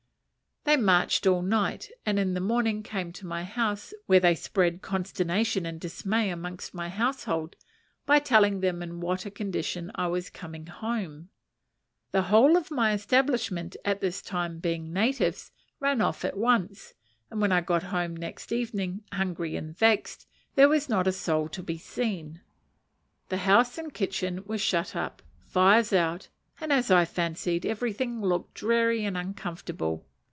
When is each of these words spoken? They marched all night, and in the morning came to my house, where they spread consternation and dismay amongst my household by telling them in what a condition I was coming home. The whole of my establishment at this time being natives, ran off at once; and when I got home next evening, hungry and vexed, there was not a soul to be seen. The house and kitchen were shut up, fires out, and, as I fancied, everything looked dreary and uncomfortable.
They 0.63 0.77
marched 0.77 1.25
all 1.25 1.41
night, 1.41 1.89
and 2.05 2.19
in 2.19 2.35
the 2.35 2.39
morning 2.39 2.83
came 2.83 3.11
to 3.13 3.25
my 3.25 3.43
house, 3.45 3.95
where 4.05 4.19
they 4.19 4.35
spread 4.35 4.83
consternation 4.83 5.65
and 5.65 5.81
dismay 5.81 6.29
amongst 6.29 6.71
my 6.75 6.87
household 6.87 7.55
by 8.05 8.19
telling 8.19 8.59
them 8.61 8.83
in 8.83 8.99
what 9.01 9.25
a 9.25 9.31
condition 9.31 9.91
I 9.95 10.05
was 10.05 10.29
coming 10.29 10.67
home. 10.67 11.29
The 12.11 12.21
whole 12.29 12.55
of 12.57 12.69
my 12.69 12.93
establishment 12.93 13.75
at 13.83 14.01
this 14.01 14.21
time 14.21 14.59
being 14.59 14.93
natives, 14.93 15.51
ran 15.79 15.99
off 15.99 16.23
at 16.23 16.37
once; 16.37 16.93
and 17.31 17.41
when 17.41 17.51
I 17.51 17.61
got 17.61 17.81
home 17.81 18.15
next 18.15 18.51
evening, 18.51 19.03
hungry 19.13 19.55
and 19.55 19.75
vexed, 19.75 20.27
there 20.53 20.69
was 20.69 20.87
not 20.87 21.07
a 21.07 21.11
soul 21.11 21.49
to 21.49 21.63
be 21.63 21.79
seen. 21.79 22.39
The 23.29 23.37
house 23.37 23.79
and 23.79 23.91
kitchen 23.91 24.45
were 24.45 24.59
shut 24.59 24.95
up, 24.95 25.23
fires 25.43 25.91
out, 25.91 26.27
and, 26.59 26.71
as 26.71 26.91
I 26.91 27.03
fancied, 27.05 27.65
everything 27.65 28.21
looked 28.21 28.53
dreary 28.53 29.03
and 29.05 29.17
uncomfortable. 29.17 30.05